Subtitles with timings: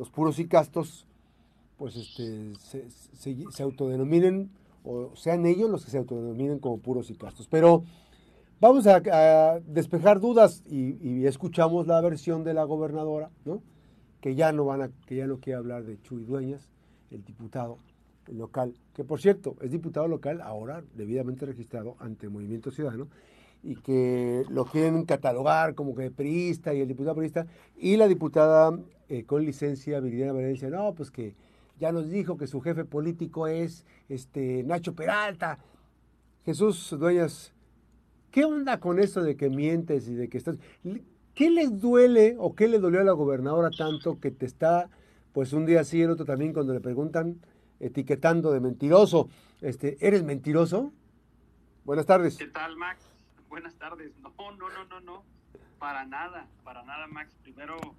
[0.00, 1.06] los puros y castos,
[1.76, 4.50] pues este, se, autodenominen,
[4.82, 7.46] o sean ellos los que se autodenominen como puros y castos.
[7.48, 7.84] Pero
[8.62, 13.62] vamos a, despejar dudas y, escuchamos la versión de la gobernadora, ¿no?
[14.22, 16.70] que ya no van a, que ya no quiere hablar de Chuy Dueñas,
[17.10, 17.76] el diputado
[18.26, 23.08] local, que por cierto es diputado local ahora debidamente registrado ante Movimiento Ciudadano,
[23.62, 27.46] y que lo quieren catalogar como que priista y el diputado priista,
[27.76, 28.78] y la diputada
[29.08, 31.34] eh, con licencia, Viridiana Valencia, no, pues que
[31.78, 35.58] ya nos dijo que su jefe político es este Nacho Peralta.
[36.44, 37.52] Jesús Dueñas,
[38.30, 40.56] ¿qué onda con eso de que mientes y de que estás...
[41.34, 44.90] ¿Qué les duele o qué le dolió a la gobernadora tanto que te está,
[45.32, 47.40] pues un día sí el otro también, cuando le preguntan,
[47.78, 49.28] etiquetando de mentiroso?
[49.60, 50.92] Este, ¿Eres mentiroso?
[51.84, 52.36] Buenas tardes.
[52.36, 53.09] ¿Qué tal, Max?
[53.50, 54.12] Buenas tardes.
[54.22, 55.26] No, no, no, no, no.
[55.78, 57.34] Para nada, para nada, Max.
[57.42, 57.96] Primero,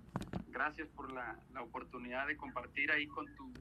[0.47, 3.53] gracias por la, la oportunidad de compartir ahí con tu,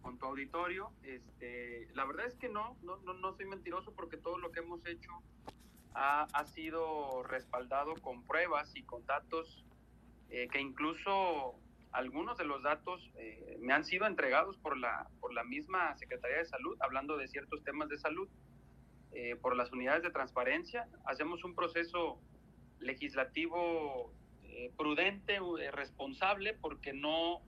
[0.00, 0.92] con tu auditorio.
[1.02, 4.60] Este, la verdad es que no, no, no, no soy mentiroso porque todo lo que
[4.60, 5.10] hemos hecho
[5.94, 9.66] ha, ha sido respaldado con pruebas y con datos
[10.28, 11.56] eh, que incluso
[11.90, 16.38] algunos de los datos eh, me han sido entregados por la, por la misma Secretaría
[16.38, 18.28] de Salud, hablando de ciertos temas de salud,
[19.12, 20.88] eh, por las unidades de transparencia.
[21.04, 22.20] Hacemos un proceso
[22.80, 24.12] legislativo
[24.76, 25.38] prudente,
[25.70, 27.42] responsable, porque no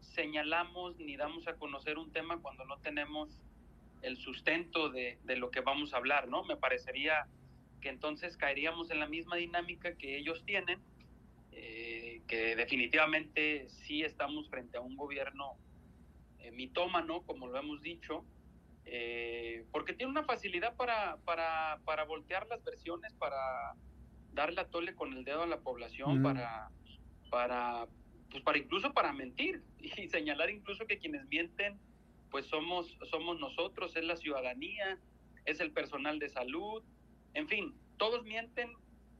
[0.00, 3.38] señalamos ni damos a conocer un tema cuando no tenemos
[4.02, 6.44] el sustento de, de lo que vamos a hablar, ¿no?
[6.44, 7.26] Me parecería
[7.82, 10.80] que entonces caeríamos en la misma dinámica que ellos tienen,
[11.50, 15.58] eh, que definitivamente sí estamos frente a un gobierno
[16.38, 18.24] eh, mitómano, como lo hemos dicho,
[18.84, 23.74] eh, porque tiene una facilidad para, para, para, voltear las versiones, para
[24.32, 26.70] darle a tole con el dedo a la población, para,
[27.30, 27.86] para,
[28.30, 31.78] pues para incluso para mentir y señalar incluso que quienes mienten,
[32.30, 34.98] pues somos, somos nosotros, es la ciudadanía,
[35.44, 36.82] es el personal de salud,
[37.34, 38.72] en fin, todos mienten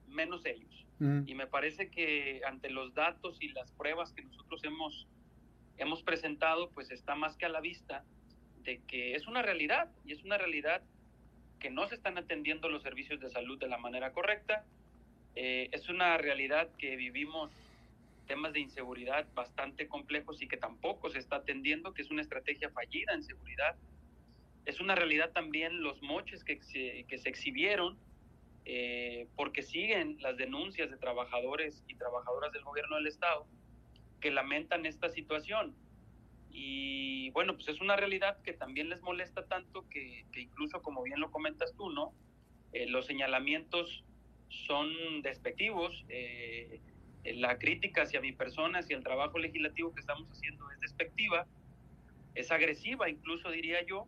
[0.06, 0.86] menos ellos.
[0.98, 1.22] Mm.
[1.26, 5.08] Y me parece que ante los datos y las pruebas que nosotros hemos,
[5.76, 8.04] hemos presentado, pues está más que a la vista
[8.64, 10.82] de que es una realidad y es una realidad
[11.58, 14.64] que no se están atendiendo los servicios de salud de la manera correcta.
[15.34, 17.50] Eh, es una realidad que vivimos
[18.26, 22.70] temas de inseguridad bastante complejos y que tampoco se está atendiendo, que es una estrategia
[22.70, 23.76] fallida en seguridad
[24.64, 27.98] es una realidad también los moches que que se exhibieron,
[28.64, 33.46] eh, porque siguen las denuncias de trabajadores y trabajadoras del gobierno del Estado
[34.20, 35.74] que lamentan esta situación.
[36.52, 41.20] Y bueno, pues es una realidad que también les molesta tanto que, incluso, como bien
[41.20, 42.12] lo comentas tú, ¿no?
[42.72, 44.04] Eh, los señalamientos
[44.48, 46.80] son despectivos, eh,
[47.24, 51.46] la crítica hacia mi persona, hacia el trabajo legislativo que estamos haciendo es despectiva,
[52.34, 54.06] es agresiva incluso diría yo,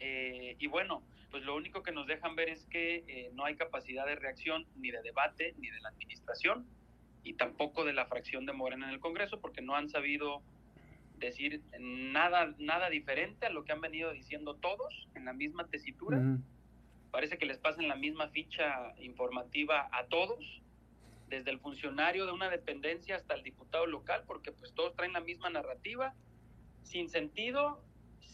[0.00, 3.56] eh, y bueno, pues lo único que nos dejan ver es que eh, no hay
[3.56, 6.66] capacidad de reacción ni de debate ni de la administración
[7.22, 10.42] y tampoco de la fracción de Morena en el Congreso porque no han sabido
[11.18, 16.38] decir nada nada diferente a lo que han venido diciendo todos en la misma tesitura.
[17.10, 20.62] Parece que les pasan la misma ficha informativa a todos,
[21.28, 25.20] desde el funcionario de una dependencia hasta el diputado local, porque pues todos traen la
[25.20, 26.14] misma narrativa,
[26.82, 27.82] sin sentido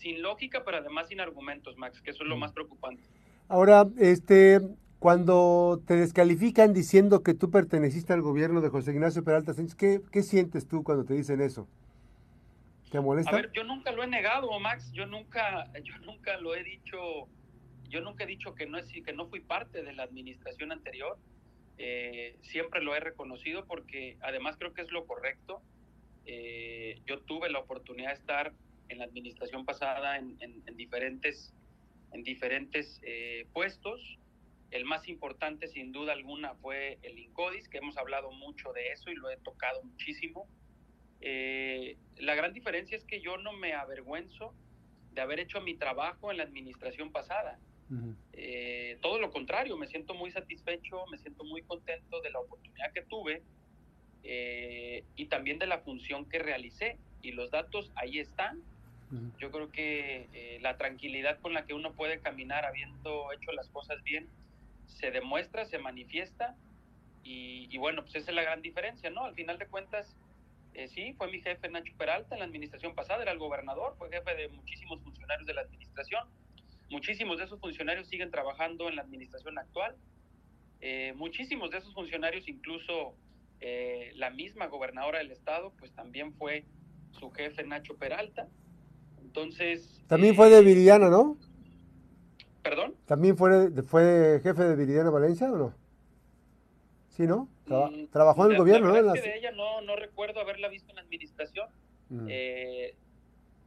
[0.04, 3.02] sin lógica, pero además sin argumentos, Max, que eso es lo más preocupante.
[3.48, 4.60] Ahora, este,
[4.98, 10.00] cuando te descalifican diciendo que tú perteneciste al gobierno de José Ignacio Peralta Sánchez, ¿qué,
[10.12, 11.66] qué sientes tú cuando te dicen eso?
[12.94, 13.32] ¿Te molesta?
[13.32, 17.26] A ver, yo nunca lo he negado, Max, yo nunca, yo nunca lo he dicho,
[17.88, 21.18] yo nunca he dicho que no, es, que no fui parte de la administración anterior,
[21.76, 25.60] eh, siempre lo he reconocido porque además creo que es lo correcto.
[26.24, 28.52] Eh, yo tuve la oportunidad de estar
[28.88, 30.38] en la administración pasada en,
[30.76, 31.52] diferentes,
[32.12, 34.20] en diferentes eh, puestos.
[34.70, 39.10] El más importante, sin duda alguna, fue el INCODIS, que hemos hablado mucho de eso
[39.10, 40.46] y lo he tocado muchísimo.
[41.26, 44.54] Eh, la gran diferencia es que yo no me avergüenzo
[45.12, 47.58] de haber hecho mi trabajo en la administración pasada.
[48.32, 52.92] Eh, todo lo contrario, me siento muy satisfecho, me siento muy contento de la oportunidad
[52.92, 53.42] que tuve
[55.16, 56.98] y también de la función que realicé.
[57.22, 58.62] Y los datos ahí están,
[59.38, 63.68] yo creo que eh, la tranquilidad con la que uno puede caminar habiendo hecho las
[63.68, 64.28] cosas bien
[64.86, 66.56] se demuestra, se manifiesta
[67.22, 69.24] y, bueno, pues esa es la gran diferencia, ¿no?
[69.24, 70.14] Al final de cuentas,
[70.74, 74.10] eh, sí, fue mi jefe Nacho Peralta en la administración pasada, era el gobernador, fue
[74.10, 76.28] jefe de muchísimos funcionarios de la administración.
[76.90, 79.96] Muchísimos de esos funcionarios siguen trabajando en la administración actual.
[80.80, 83.14] Eh, muchísimos de esos funcionarios, incluso
[84.16, 86.66] la misma gobernadora del estado, pues también fue
[87.18, 88.46] su jefe Nacho Peralta.
[89.20, 90.00] Entonces...
[90.06, 91.36] También fue de eh, Viridiana, ¿no?
[92.62, 92.94] ¿Perdón?
[93.04, 95.74] ¿También fue, fue jefe de Viridiana Valencia o no?
[97.16, 97.48] Sí, ¿no?
[97.66, 99.14] Traba- Mm, trabajó en el la- gobierno, la ¿no?
[99.14, 101.68] Las- de ella no, no recuerdo haberla visto en la administración.
[102.08, 102.26] Mm.
[102.28, 102.94] Eh,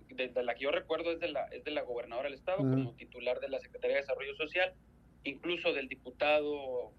[0.09, 2.61] de, de la que yo recuerdo es de la, es de la gobernadora del estado
[2.61, 2.69] Ujú.
[2.71, 4.73] como titular de la Secretaría de Desarrollo Social,
[5.23, 6.91] incluso del diputado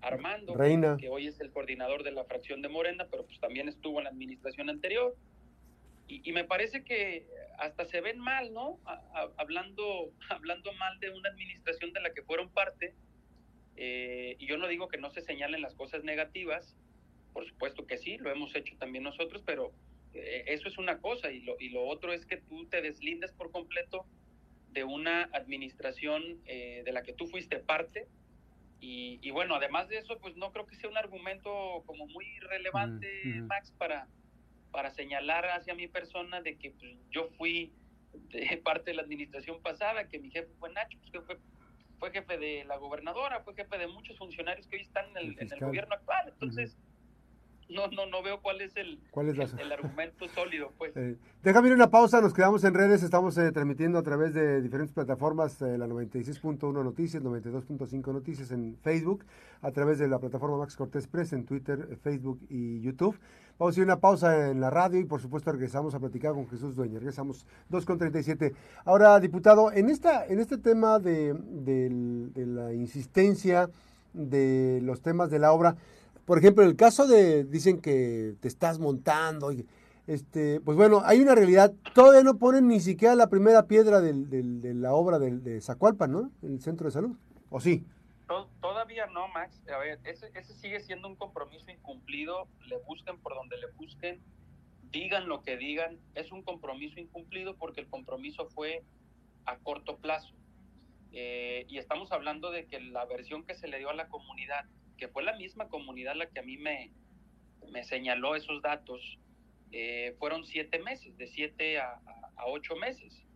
[0.00, 0.96] Armando, Reina.
[0.98, 4.04] que hoy es el coordinador de la fracción de Morena, pero pues también estuvo en
[4.04, 5.14] la administración anterior.
[6.08, 7.26] Y, y me parece que
[7.58, 8.78] hasta se ven mal, ¿no?
[8.84, 12.94] A- a- hablando, hablando mal de una administración de la que fueron parte.
[13.76, 16.76] Eh, y yo no digo que no se señalen las cosas negativas,
[17.32, 19.72] por supuesto que sí, lo hemos hecho también nosotros, pero
[20.12, 23.32] eh, eso es una cosa y lo, y lo otro es que tú te deslindes
[23.32, 24.06] por completo
[24.68, 28.08] de una administración eh, de la que tú fuiste parte.
[28.80, 32.26] Y, y bueno, además de eso, pues no creo que sea un argumento como muy
[32.40, 33.48] relevante, Ujú, ujú.
[33.48, 34.08] Max, para,
[34.72, 37.74] para señalar hacia mi persona de que pues, yo fui
[38.12, 41.38] de parte de la administración pasada, que mi jefe fue Nacho, pues, que fue,
[42.02, 45.38] fue jefe de la gobernadora, fue jefe de muchos funcionarios que hoy están en el,
[45.38, 46.30] El en el gobierno actual.
[46.30, 46.76] Entonces,
[47.68, 49.44] no, no, no veo cuál es el, ¿Cuál es la...
[49.44, 50.96] el, el argumento sólido, pues.
[50.96, 54.60] Eh, déjame ir una pausa, nos quedamos en redes, estamos eh, transmitiendo a través de
[54.60, 59.24] diferentes plataformas, eh, la 96.1 Noticias, 92.5 Noticias en Facebook,
[59.60, 63.16] a través de la plataforma Max Cortés Press en Twitter, eh, Facebook y YouTube.
[63.62, 66.32] Vamos a ir a una pausa en la radio y por supuesto regresamos a platicar
[66.32, 66.98] con Jesús Dueña.
[66.98, 68.54] Regresamos 2.37.
[68.84, 73.70] Ahora, diputado, en, esta, en este tema de, del- de la insistencia
[74.14, 75.76] de los temas de la obra,
[76.24, 79.52] por ejemplo, en el caso de, dicen que te estás montando,
[80.08, 84.28] este, pues bueno, hay una realidad, todavía no ponen ni siquiera la primera piedra del-
[84.28, 86.32] del- de la obra de Zacualpan, ¿no?
[86.42, 87.16] El centro de salud,
[87.48, 87.84] ¿o sí?
[88.32, 89.60] To- Todavía no, Max.
[89.68, 92.48] A ver, ese, sigue siendo un compromiso incumplido.
[92.66, 94.22] Le busquen por donde le busquen,
[94.90, 95.98] digan lo que digan.
[96.14, 98.84] Es un compromiso incumplido porque el compromiso fue
[99.44, 100.32] a corto plazo.
[101.12, 104.64] Eh, y estamos hablando de que la versión que se le dio a la comunidad,
[104.96, 106.90] que fue la misma comunidad la que a mí me,
[107.70, 109.18] me señaló esos datos,
[109.72, 113.26] eh, fueron siete meses, de siete a, a- a ocho meses.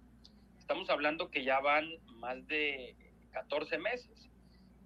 [0.58, 2.96] Estamos hablando que ya van más de
[3.32, 4.31] 14 meses.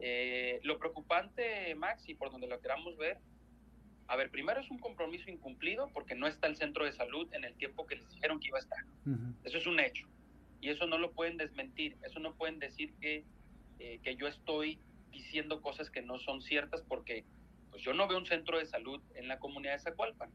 [0.01, 3.19] Eh, lo preocupante, Max, y por donde lo queramos ver,
[4.09, 7.45] a ver, primero es un compromiso incumplido porque no está el centro de salud en
[7.45, 8.85] el tiempo que les dijeron que iba a estar.
[9.07, 9.35] Ujú.
[9.45, 10.09] Eso es un hecho.
[10.61, 11.97] Y eso no lo pueden desmentir.
[12.03, 13.25] Eso no pueden decir que,
[13.79, 14.81] eh, que yo estoy
[15.13, 17.25] diciendo cosas que no son ciertas porque
[17.71, 20.31] pues yo no veo un centro de salud en la comunidad de Zacualpan.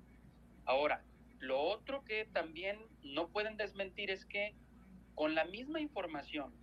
[0.66, 1.04] Ahora,
[1.40, 4.56] lo otro que también no pueden desmentir es que
[5.16, 6.54] con la misma información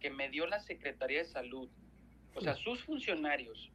[0.00, 1.70] que me dio la Secretaría de Salud,
[2.34, 3.70] o sea, sus funcionarios,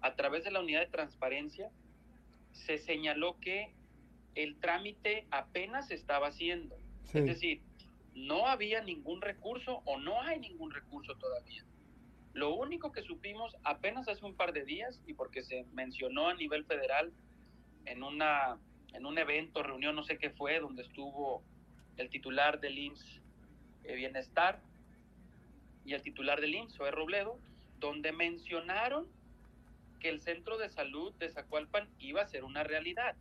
[0.00, 1.70] a través de la unidad de transparencia,
[2.52, 3.72] se señaló que
[4.34, 6.76] el trámite apenas se estaba haciendo.
[7.04, 7.18] Sí.
[7.18, 7.62] Es decir,
[8.14, 11.64] no había ningún recurso o no hay ningún recurso todavía.
[12.34, 16.34] Lo único que supimos apenas hace un par de días y porque se mencionó a
[16.34, 17.12] nivel federal
[17.84, 18.58] en una
[18.94, 21.42] en un evento, reunión, no sé qué fue, donde estuvo
[21.96, 23.22] el titular del IMSS
[23.84, 24.60] eh, Bienestar
[25.84, 27.38] y el titular del IMSS, Zoe Robledo,
[27.82, 29.06] donde mencionaron
[30.00, 33.14] que el centro de salud de Zacualpan iba a ser una realidad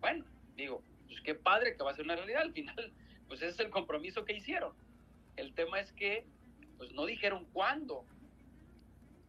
[0.00, 0.24] bueno,
[0.56, 2.42] digo, pues qué padre que va a ser una realidad.
[2.42, 2.92] Al final,
[3.28, 4.74] pues ese es el compromiso que hicieron.
[5.36, 6.26] El tema es que,
[6.76, 8.04] pues no dijeron cuándo.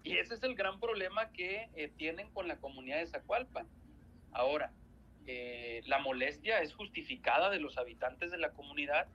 [0.04, 3.68] Y ese es el gran problema que eh, tienen con la comunidad de Zacualpan.
[4.32, 4.72] Ahora,
[5.26, 9.08] eh, la molestia es justificada de los habitantes de la comunidad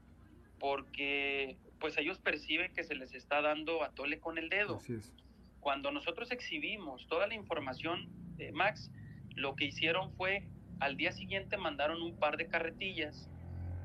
[0.58, 4.94] porque, pues ellos perciben que se les está dando a tole con el dedo Así
[4.94, 5.12] es.
[5.60, 8.90] cuando nosotros exhibimos toda la información, eh, Max,
[9.36, 10.48] lo que hicieron fue,
[10.80, 13.28] al día siguiente mandaron un par de carretillas,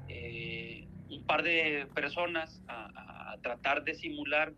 [0.07, 4.53] eh, un par de personas a, a- a tratar de simular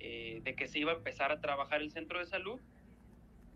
[0.00, 2.60] eh, de que se iba a empezar a trabajar el centro de salud,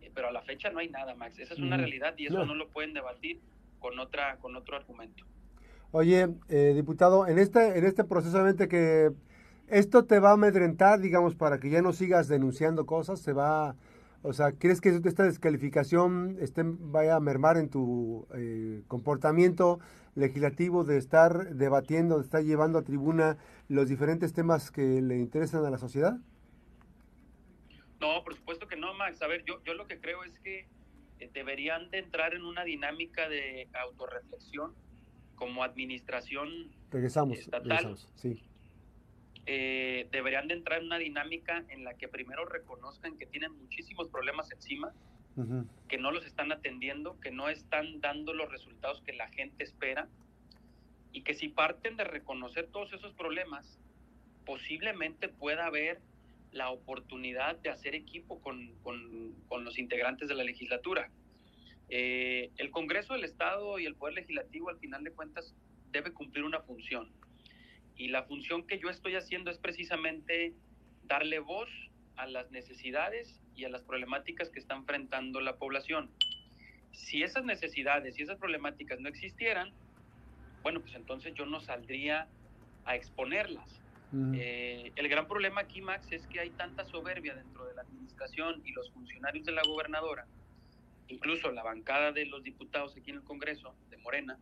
[0.00, 1.38] eh, pero a la fecha no hay nada, Max.
[1.38, 2.47] Esa es una Mm, realidad y eso no.
[2.47, 3.42] no lo pueden debatir
[3.78, 5.26] con, otra, con otro argumento.
[5.94, 9.12] Oye, eh, diputado, en este, en este proceso, que
[9.68, 13.76] esto te va a amedrentar, digamos, para que ya no sigas denunciando cosas, se va,
[14.22, 19.80] o sea, ¿crees que esta descalificación esté, vaya a mermar en tu eh, comportamiento
[20.14, 23.37] legislativo de estar debatiendo, de estar llevando a tribuna
[23.68, 26.16] los diferentes temas que le interesan a la sociedad?
[28.00, 29.20] No, por supuesto que no, Max.
[29.20, 30.66] A ver, yo, yo lo que creo es que
[31.20, 34.75] eh, deberían de entrar en una dinámica de autorreflexión
[35.34, 37.68] como administración, Regresamos, Estatal.
[37.68, 38.42] regresamos, sí.
[39.46, 44.08] eh, deberían de entrar en una dinámica en la que primero reconozcan que tienen muchísimos
[44.08, 44.92] problemas encima,
[45.88, 50.06] que no los están atendiendo, que no están dando los resultados que la gente espera
[51.10, 53.78] y que si parten de reconocer todos esos problemas,
[54.44, 56.00] posiblemente pueda haber
[56.52, 61.10] la oportunidad de hacer equipo con, con, los integrantes de la legislatura.
[61.94, 65.54] Eh, el Congreso del Estado y el Poder Legislativo, al final de cuentas,
[65.90, 67.12] debe cumplir una función.
[67.99, 70.54] Y la función que yo estoy haciendo es precisamente
[71.04, 71.68] darle voz
[72.16, 76.08] a las necesidades y a las problemáticas que está enfrentando la población.
[76.92, 79.70] Si esas necesidades y esas problemáticas no existieran,
[80.62, 82.26] bueno, pues entonces yo no saldría
[82.87, 83.68] a exponerlas.
[84.34, 88.62] Eh, el gran problema aquí, Max, es que hay tanta soberbia dentro de la administración
[88.64, 90.26] y los funcionarios de la gobernadora,
[91.12, 94.38] incluso la bancada de los diputados aquí en el Congreso, de Morena,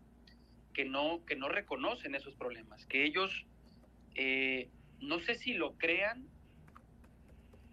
[0.73, 3.47] que no, que no reconocen esos problemas, que ellos,
[4.15, 4.69] eh,
[5.01, 6.27] no sé si lo crean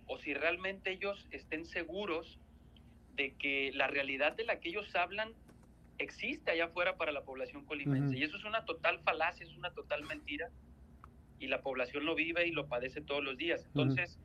[0.07, 2.39] o si realmente ellos estén seguros
[3.13, 5.33] de que la realidad de la que ellos hablan
[5.99, 8.17] existe allá afuera para la población colimense.
[8.17, 10.49] Y eso es una total falacia, es una total mentira.
[11.39, 13.65] Y la población lo vive y lo padece todos los días.
[13.65, 14.19] Entonces,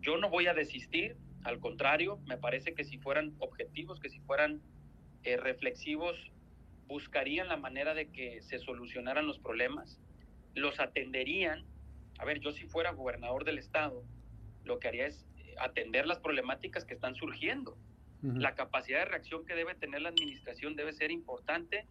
[0.00, 4.18] yo no voy a desistir, al contrario, me parece que si fueran objetivos, que si
[4.20, 4.62] fueran
[5.22, 6.16] eh, reflexivos,
[6.86, 10.00] buscarían la manera de que se solucionaran los problemas,
[10.54, 11.64] los atenderían.
[12.18, 14.04] A ver, yo si fuera gobernador del estado,
[14.64, 17.76] lo que haría es eh, atender las problemáticas que están surgiendo.
[18.22, 21.86] La capacidad de reacción que debe tener la administración debe ser importante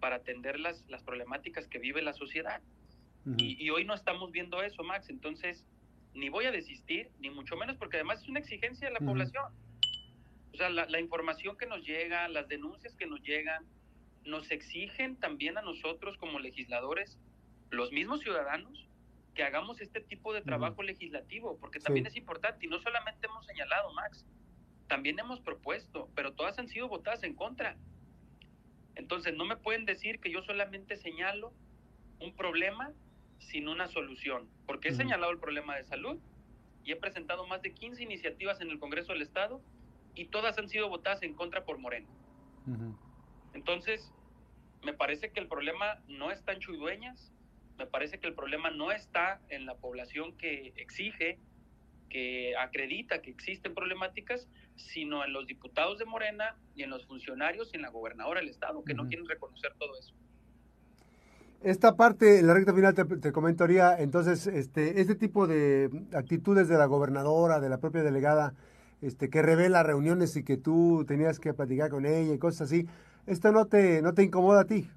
[0.00, 2.60] para atender las, las problemáticas que vive la sociedad.
[3.38, 5.08] y, hoy no estamos viendo eso, Max.
[5.08, 5.64] Entonces,
[6.18, 9.44] ni voy a desistir, ni mucho menos, porque además es una exigencia de la población.
[10.52, 13.64] O sea, la, la, información que nos llega, las denuncias que nos llegan,
[14.24, 17.18] nos exigen también a nosotros como legisladores,
[17.70, 18.88] los mismos ciudadanos,
[19.34, 23.46] que hagamos este tipo de trabajo legislativo, porque también es importante y no solamente hemos
[23.46, 24.26] señalado, Max,
[24.88, 27.76] también hemos propuesto, pero todas han sido votadas en contra.
[28.96, 31.52] Entonces, no me pueden decir que yo solamente señalo
[32.18, 32.92] un problema
[33.38, 36.18] sin una solución, porque he señalado el problema de salud
[36.84, 39.60] y he presentado más de 15 iniciativas en el Congreso del Estado
[40.14, 42.08] y todas han sido votadas en contra por Moreno.
[43.54, 44.12] Entonces,
[44.82, 46.78] me parece que el problema no está en Chuy
[47.78, 51.38] me parece que el problema no está en la población que exige,
[52.10, 57.72] que acredita que existen problemáticas, sino en los diputados de Morena y en los funcionarios
[57.72, 60.14] y en la gobernadora del Estado, que no quieren reconocer todo eso.
[61.62, 66.78] Esta parte, en la recta final te, comentaría, entonces, este, este tipo de actitudes de
[66.78, 68.54] la gobernadora, de la propia delegada,
[69.02, 72.86] este, que revela reuniones y que tú tenías que platicar con ella y cosas así,
[73.26, 74.88] ¿esto no te, no te incomoda a ti?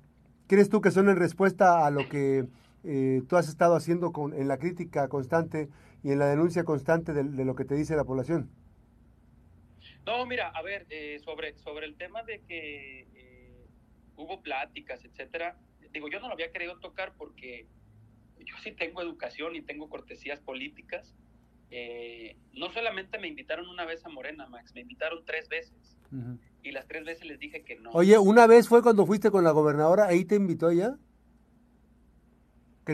[0.47, 2.45] ¿Crees tú que son en respuesta a lo que
[2.83, 5.67] eh, tú has estado haciendo con, en la crítica constante
[6.03, 8.51] y en la denuncia constante de, lo que te dice la población?
[10.05, 13.65] No, mira, a ver, eh, sobre, sobre el tema de que eh,
[14.15, 15.55] hubo pláticas, etcétera,
[15.91, 17.67] digo, yo no lo había querido tocar porque
[18.39, 21.13] yo sí tengo educación y tengo cortesías políticas.
[22.53, 25.97] no solamente me invitaron una vez a Morena, Max, me invitaron tres veces.
[26.63, 27.91] Y las tres veces les dije que no.
[27.91, 30.97] Oye, una vez fue cuando fuiste con la gobernadora, ahí te invitó ella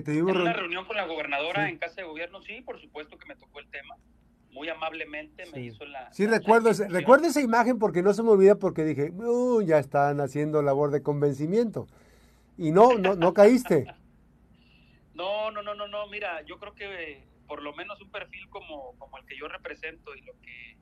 [0.06, 3.36] en una reunión con la gobernadora en casa de gobierno, sí, por supuesto que me
[3.36, 3.96] tocó el tema.
[4.52, 6.12] Muy amablemente me hizo la.
[6.12, 10.20] Sí, recuerdo, recuerdo esa imagen porque no se me olvida porque dije, uh, ya están
[10.20, 11.88] haciendo labor de convencimiento.
[12.58, 13.86] Y no, no, no caíste.
[15.14, 16.08] no, no, no, no, no.
[16.08, 20.16] Mira, yo creo que por lo menos un perfil como, como el que yo represento
[20.16, 20.78] y lo que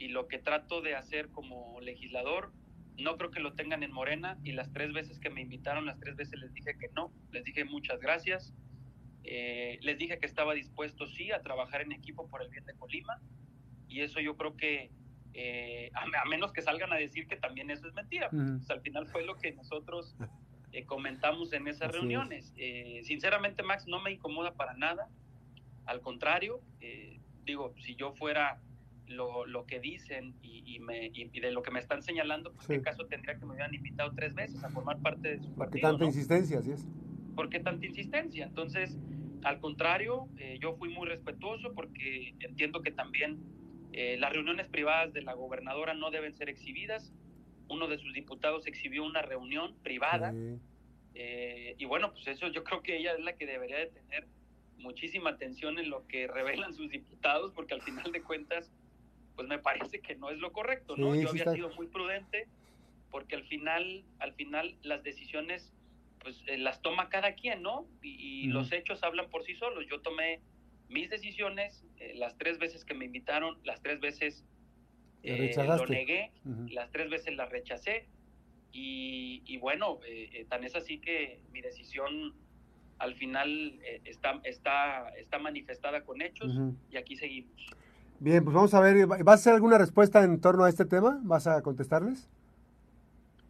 [0.00, 2.52] y lo que trato de hacer como legislador,
[2.96, 6.00] no creo que lo tengan en Morena y las tres veces que me invitaron, las
[6.00, 8.54] tres veces les dije que no, les dije muchas gracias,
[9.24, 12.74] eh, les dije que estaba dispuesto sí a trabajar en equipo por el bien de
[12.76, 13.20] Colima
[13.88, 14.90] y eso yo creo que
[15.34, 19.06] eh, a, menos que salgan a decir que también eso es mentira, pues, al final
[19.06, 20.16] fue lo que nosotros
[20.72, 22.54] eh, comentamos en esas reuniones.
[23.02, 25.08] sinceramente Max no me incomoda para nada,
[25.86, 26.60] al contrario,
[27.44, 28.60] digo, si yo fuera
[29.10, 32.80] lo, lo que dicen y, me, y, de lo que me están señalando, pues qué
[32.80, 35.56] caso tendría que me hubieran invitado tres veces a formar parte de su partido.
[35.56, 36.86] ¿Por qué tanta insistencia, así es?
[37.34, 38.44] ¿Por qué tanta insistencia?
[38.44, 38.98] Entonces,
[39.42, 43.40] al contrario, eh, yo fui muy respetuoso porque entiendo que también
[43.92, 47.12] eh, las reuniones privadas de la gobernadora no deben ser exhibidas.
[47.70, 50.34] Uno de sus diputados exhibió una reunión privada.
[51.14, 54.26] Eh, y bueno, pues eso yo creo que ella es la que debería de tener
[54.78, 58.70] muchísima atención en lo que revelan sus diputados, porque al final de cuentas
[59.34, 61.14] pues me parece que no es lo correcto, ¿no?
[61.14, 62.46] Yo había sido muy prudente
[63.10, 65.72] porque al final, al final las decisiones
[66.20, 67.86] pues eh, las toma cada quien, ¿no?
[68.02, 69.86] Y, los hechos hablan por sí solos.
[69.88, 70.40] Yo tomé
[70.88, 74.44] mis decisiones, eh, las tres veces que me invitaron, las tres veces
[75.22, 76.32] eh, lo negué,
[76.70, 78.06] las tres veces las rechacé.
[78.72, 82.34] Y, bueno, eh, tan es así que mi decisión
[82.98, 86.52] al final está, está, está manifestada con hechos
[86.90, 87.70] y aquí seguimos.
[88.20, 91.18] Bien, pues vamos a ver, ¿vas a hacer alguna respuesta en torno a este tema?
[91.22, 92.28] ¿Vas a contestarles?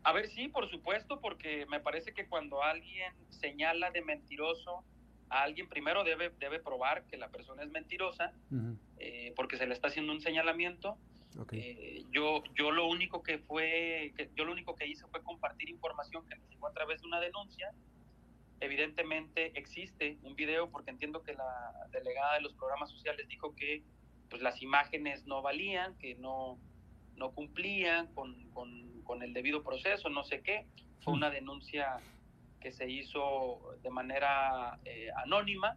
[0.03, 4.83] A ver, sí, por supuesto, porque me parece que cuando alguien señala de mentiroso
[5.29, 8.33] a alguien, primero debe, debe probar que la persona es mentirosa,
[8.99, 10.97] eh, porque se le está haciendo un señalamiento.
[11.53, 15.69] Eh, yo, yo lo único que fue, que, yo lo único que hice fue compartir
[15.69, 17.73] información que me llegó a través de una denuncia.
[18.61, 23.83] Evidentemente existe un video, porque entiendo que la delegada de los programas sociales dijo que
[24.29, 26.59] pues las imágenes no valían, que no,
[27.17, 28.81] no cumplían con, con,
[29.23, 30.67] el debido proceso, no sé qué.
[31.01, 31.97] Fue una denuncia
[32.61, 35.77] que se hizo de manera eh, anónima.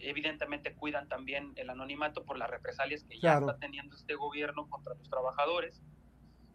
[0.00, 4.94] Evidentemente cuidan también el anonimato por las represalias que ya está teniendo este gobierno contra
[4.94, 5.82] los trabajadores.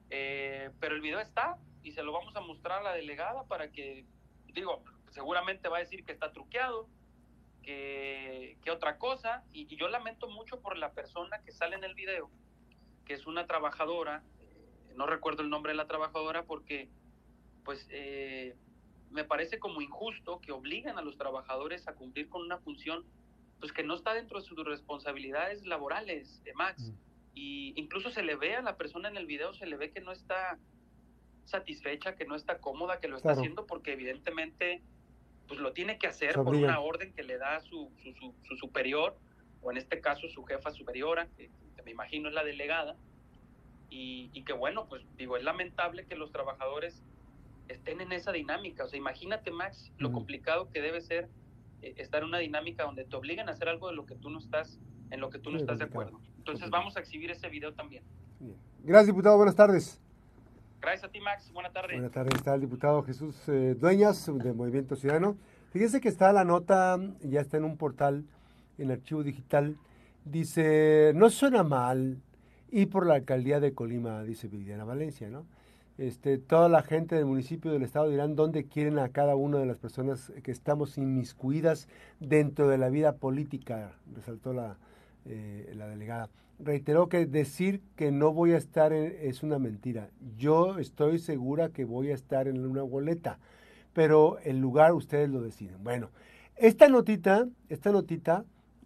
[0.09, 3.71] Eh, pero el video está y se lo vamos a mostrar a la delegada para
[3.71, 4.05] que,
[4.53, 6.89] digo, seguramente va a decir que está truqueado,
[7.61, 9.43] que, otra cosa.
[9.53, 12.29] Y, y, yo lamento mucho por la persona que sale en el video,
[13.05, 16.89] que es una trabajadora, eh, no recuerdo el nombre de la trabajadora porque
[17.65, 18.55] pues eh,
[19.09, 23.05] me parece como injusto que obligan a los trabajadores a cumplir con una función
[23.65, 26.83] pues que no está dentro de sus responsabilidades laborales, de Max.
[26.83, 26.93] Mm.
[27.33, 30.01] Y incluso se le ve a la persona en el video, se le ve que
[30.01, 30.59] no está
[31.45, 34.83] satisfecha, que no está cómoda, que lo está haciendo porque evidentemente
[35.47, 37.91] pues lo tiene que hacer por una orden que le da su,
[38.43, 39.17] su, superior,
[39.63, 41.49] o en este caso su jefa superiora, que,
[41.83, 42.95] me imagino es la delegada,
[43.89, 47.01] y, y, que bueno, pues digo, es lamentable que los trabajadores
[47.67, 48.83] estén en esa dinámica.
[48.83, 51.29] O sea, imagínate, Max, lo complicado que debe ser eh,
[51.81, 54.39] estar en una dinámica donde te obligan a hacer algo de lo que tú no
[54.39, 54.79] estás,
[55.11, 56.19] en lo que tú no estás de acuerdo.
[56.37, 58.03] Entonces vamos a exhibir ese video también.
[58.83, 59.37] Gracias, diputado.
[59.37, 60.01] Buenas tardes.
[60.79, 61.51] Gracias a ti, Max.
[61.51, 61.93] Buenas tardes.
[61.93, 62.35] Buenas tardes.
[62.35, 65.37] Está el diputado Jesús eh, Dueñas de Movimiento Ciudadano.
[65.71, 68.25] Fíjense que está la nota, ya está en un portal,
[68.77, 69.75] en archivo digital.
[70.23, 72.21] Dice, no suena mal
[72.69, 75.45] y por la alcaldía de Colima, dice Viridiana Valencia, ¿no?
[75.97, 79.65] Este, toda la gente del municipio del estado dirán dónde quieren a cada una de
[79.65, 81.87] las personas que estamos inmiscuidas
[82.19, 84.77] dentro de la vida política, resaltó la,
[85.25, 86.29] eh, delegada
[86.59, 90.09] reiteró que decir que no voy a estar es una mentira.
[90.37, 93.39] Yo estoy segura que voy a estar en una boleta,
[93.93, 95.83] pero el lugar ustedes lo deciden.
[95.83, 96.09] Bueno,
[96.55, 98.45] esta notita, esta notita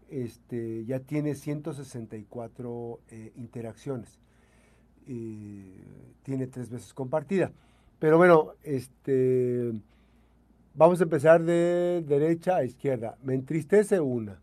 [0.10, 4.20] este, ya tiene 164 eh, interacciones.
[6.24, 7.52] Tiene tres veces compartida.
[8.00, 9.74] Pero bueno, este,
[10.74, 13.18] vamos a empezar de derecha a izquierda.
[13.24, 14.40] Me entristece una.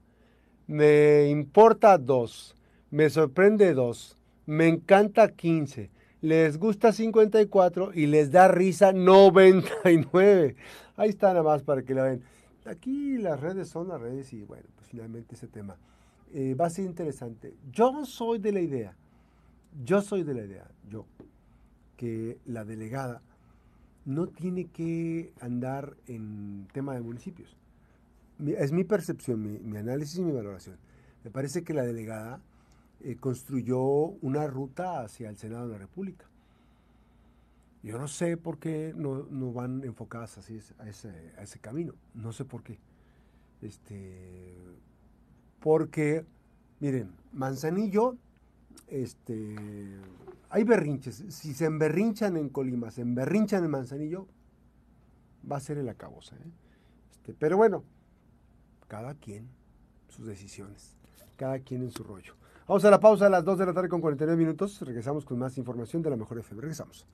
[0.67, 2.57] Me importa dos
[2.91, 10.57] me sorprende 2, me encanta 15, les gusta 54 y les da risa 99.
[10.97, 12.23] Ahí está nada más para que la ven.
[12.65, 15.77] Aquí las redes son las redes y bueno, pues finalmente ese tema.
[16.33, 17.55] Eh, va a ser interesante.
[17.71, 18.97] Yo soy de la idea,
[19.85, 21.07] yo soy de la idea, yo,
[21.97, 23.23] que la delegada
[24.05, 27.57] no tiene que andar en tema de municipios.
[28.39, 30.77] Es mi percepción, mi, análisis y mi valoración.
[31.25, 32.41] Me parece que la delegada
[33.01, 36.27] eh, construyó una ruta hacia el Senado de la República.
[37.83, 41.09] Yo no sé por qué no, no van enfocadas así a ese,
[41.39, 41.95] a ese, camino.
[42.15, 42.79] No sé por qué.
[43.63, 44.55] Este,
[45.61, 46.25] porque,
[46.81, 48.17] miren, Manzanillo,
[48.89, 49.57] este,
[50.49, 51.25] hay berrinches.
[51.29, 54.27] Si se emberrinchan en Colima, se emberrinchan en Manzanillo,
[55.51, 56.35] va a ser el acabose.
[56.37, 56.51] ¿eh?
[57.11, 57.85] Este, pero bueno,
[58.89, 59.49] cada quien
[60.09, 60.97] sus decisiones,
[61.37, 62.35] cada quien en su rollo.
[62.67, 64.81] Vamos a la pausa a las 2 de la tarde con 49 minutos.
[64.81, 66.61] Regresamos con más información de la Mejor FM.
[66.61, 67.07] Regresamos.